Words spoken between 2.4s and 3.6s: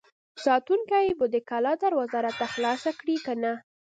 خلاصه کړي که نه!